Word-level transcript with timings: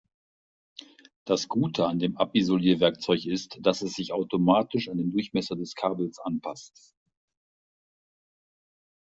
Das 1.25 1.47
Gute 1.47 1.85
an 1.85 1.99
dem 1.99 2.17
Abisolierwerkzeug 2.17 3.23
ist, 3.27 3.59
dass 3.61 3.83
es 3.83 3.93
sich 3.93 4.13
automatisch 4.13 4.89
an 4.89 4.97
den 4.97 5.11
Durchmesser 5.11 5.55
des 5.55 5.75
Kabels 5.75 6.17
anpasst. 6.17 6.95